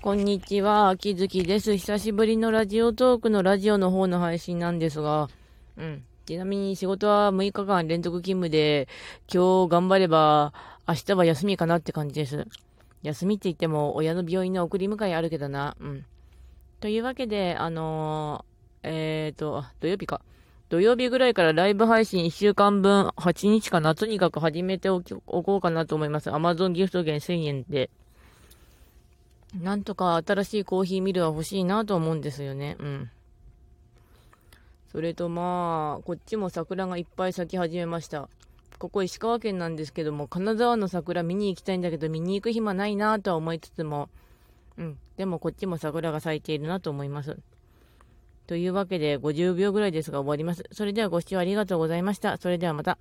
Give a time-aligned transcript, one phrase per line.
[0.00, 1.76] こんにちは、秋月です。
[1.76, 5.28] 久しぶりのラジオトークのラジオの方の配信なんですが、
[5.76, 6.04] うん。
[6.24, 8.86] ちなみに仕事は6日間連続勤務で、
[9.28, 10.52] 今日頑張れば
[10.86, 12.46] 明日は休みかなって感じです。
[13.02, 15.76] 休みって言っても親の病院の送り迎えあるけどな。
[15.80, 16.04] うん。
[16.78, 20.20] というわけで、あのー、えっ、ー、と、土曜日か。
[20.68, 26.30] 土曜日ぐらいからライブ配信1週間分、8日かな、とにかく始めておこうかなと思います。
[26.30, 27.90] Amazon ギフト券1000円で。
[29.54, 32.76] なんとか新しいコーヒーミルは欲しいなと思うんですよね。
[32.78, 33.10] うん。
[34.92, 38.28] それとまあ、こっちも桜がいっぱい咲き始めました。
[38.78, 44.08] ここ石川県なんですけども、金沢の桜見に行きたいんだけど、見に行く暇ないなとは思いつつも、
[44.76, 44.98] うん。
[45.16, 47.36] でもこっちも桜が咲いているなと思います。
[48.46, 50.64] というわけで50秒ぐらいですが終わります。
[50.72, 52.36] それではご視聴ありがとうございました。
[52.38, 52.98] それではまた。